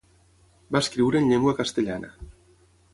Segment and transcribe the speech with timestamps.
[0.77, 2.15] Va escriure en llengua castellana.